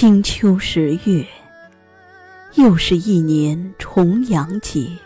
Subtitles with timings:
[0.00, 1.26] 金秋十月，
[2.54, 4.96] 又是一年重阳节。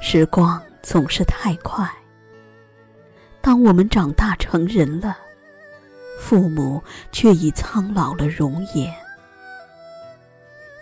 [0.00, 1.86] 时光总是太快，
[3.42, 5.14] 当我们长大成人了，
[6.18, 6.82] 父母
[7.12, 8.90] 却已苍老了容颜。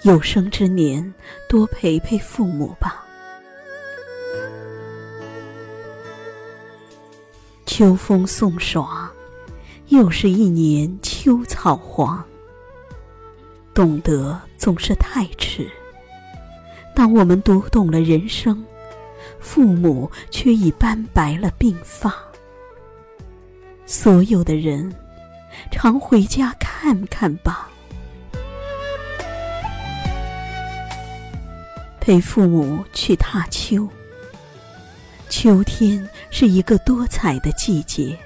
[0.02, 1.12] 有生之年，
[1.48, 3.04] 多陪陪父母吧。
[7.66, 9.03] 秋风送爽，
[9.94, 12.22] 又是一年秋草黄。
[13.72, 15.70] 懂得总是太迟，
[16.94, 18.64] 当我们读懂了人生。
[19.38, 22.14] 父母却已斑白了鬓发。
[23.86, 24.92] 所有的人，
[25.70, 27.70] 常回家看看吧。
[32.00, 33.86] 陪父母去踏秋。
[35.28, 38.18] 秋天是一个多彩的季节，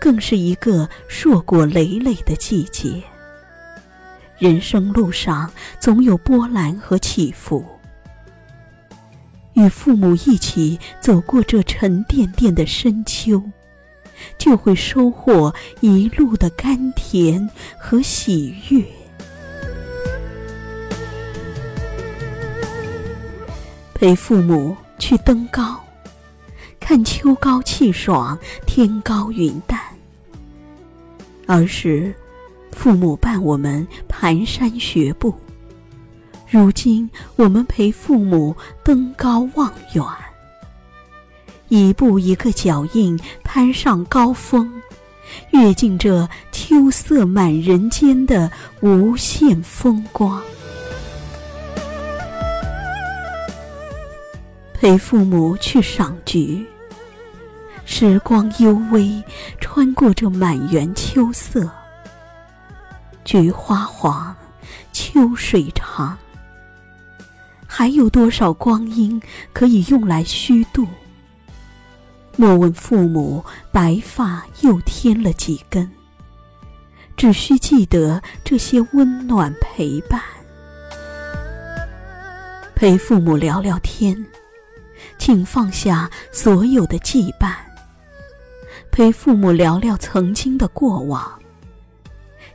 [0.00, 3.00] 更是一个硕果累累的季节。
[4.38, 5.48] 人生路上
[5.78, 7.64] 总有波澜和起伏。
[9.52, 13.42] 与父母一起走过这沉甸甸的深秋，
[14.38, 17.46] 就会收获一路的甘甜
[17.78, 18.82] 和喜悦。
[23.92, 25.78] 陪父母去登高，
[26.78, 29.78] 看秋高气爽，天高云淡。
[31.50, 32.14] 儿时，
[32.70, 35.34] 父母伴我们蹒跚学步。
[36.48, 40.04] 如今，我们陪父母登高望远，
[41.68, 44.70] 一步一个脚印攀上高峰，
[45.50, 48.48] 阅尽这秋色满人间的
[48.80, 50.40] 无限风光。
[54.74, 56.64] 陪父母去赏菊，
[57.92, 59.22] 时光幽微，
[59.60, 61.68] 穿过这满园秋色，
[63.24, 64.34] 菊花黄，
[64.92, 66.16] 秋水长。
[67.66, 69.20] 还有多少光阴
[69.52, 70.86] 可以用来虚度？
[72.36, 75.90] 莫问父母白发又添了几根，
[77.16, 80.22] 只需记得这些温暖陪伴。
[82.76, 84.16] 陪父母聊聊天，
[85.18, 87.52] 请放下所有的羁绊。
[88.90, 91.40] 陪父母聊聊曾经的过往，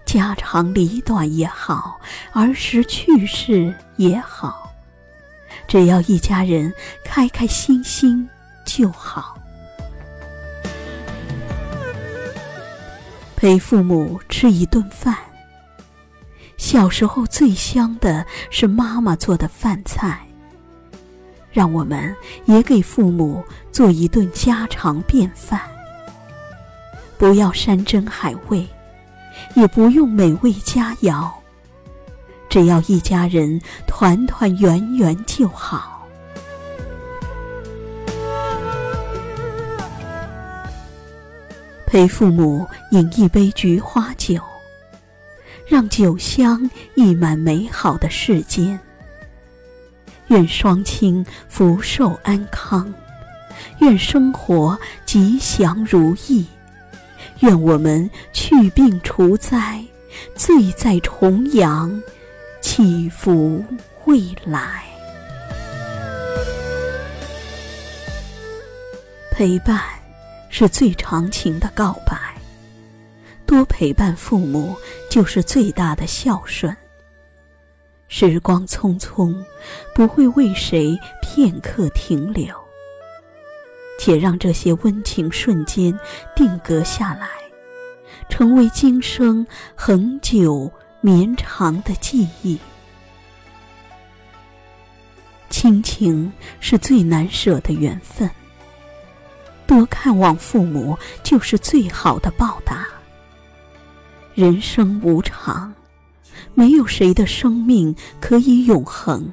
[0.06, 2.00] 家长里短也好，
[2.34, 4.72] 儿时趣事也好。
[5.68, 6.72] 只要一家人
[7.04, 8.28] 开开心心
[8.66, 9.36] 就好。
[13.36, 15.18] 陪父母吃一顿饭。
[16.58, 20.20] 小时候最香的是妈妈做的饭菜。
[21.52, 22.14] 让我们
[22.46, 25.75] 也给父母做一顿家常便饭。
[27.26, 28.68] 不要山珍海味，
[29.56, 31.28] 也不用美味佳肴。
[32.48, 36.08] 只要一家人团团圆圆就好。
[41.88, 44.40] 陪父母饮一杯菊花酒，
[45.68, 48.80] 让酒香溢满美好的世间。
[50.28, 52.94] 愿双亲福寿安康，
[53.80, 56.46] 愿生活吉祥如意，
[57.40, 59.84] 愿我们去病除灾，
[60.36, 62.02] 醉在重阳。
[62.62, 63.64] 祈福
[64.06, 64.84] 未来，
[69.32, 69.80] 陪伴
[70.50, 72.18] 是最长情的告白。
[73.46, 74.76] 多陪伴父母，
[75.12, 76.76] 就是最大的孝顺。
[78.08, 79.36] 时光匆匆，
[79.94, 82.65] 不会为谁片刻停留。
[84.00, 85.98] 且让这些温情瞬间
[86.36, 87.28] 定格下来，
[88.30, 89.46] 成为今生
[89.76, 90.72] 恒久。
[91.02, 92.58] 绵长的记忆，
[95.52, 98.28] 亲情是最难舍的缘分。
[99.68, 102.88] 多看望父母，就是最好的报答。
[104.34, 105.72] 人生无常，
[106.56, 109.32] 没有谁的生命可以永恒。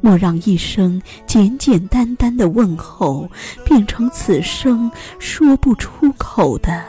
[0.00, 3.28] 莫让一生简简单单的问候，
[3.64, 6.82] 变成此生说不出口的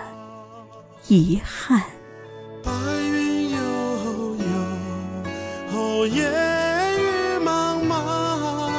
[1.07, 1.81] 遗憾。
[6.11, 6.23] 烟
[6.97, 8.71] 雨茫茫，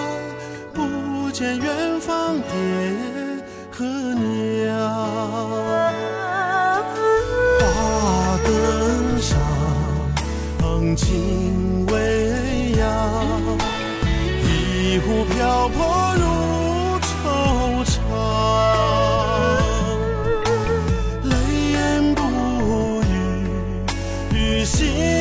[0.73, 2.49] 不见远方爹
[3.71, 4.81] 和娘。
[7.61, 9.39] 花灯上，
[10.97, 13.59] 情未央，
[14.83, 16.25] 一壶漂泊如
[17.01, 17.93] 惆怅，
[21.23, 21.35] 泪
[21.73, 22.23] 眼不
[23.03, 23.13] 语，
[24.33, 25.20] 于心。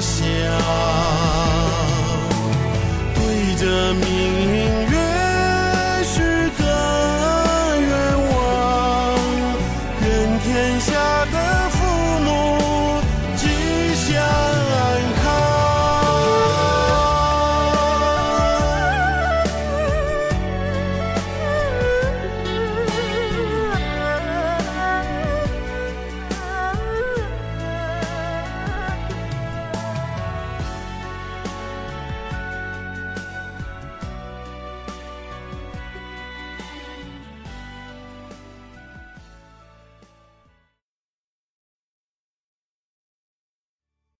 [0.00, 0.24] 想，
[3.14, 4.59] 对着明